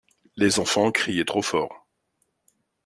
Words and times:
Les 0.35 0.57
enfants 0.59 0.91
criaient 0.91 1.25
trop 1.25 1.43
fort. 1.43 1.85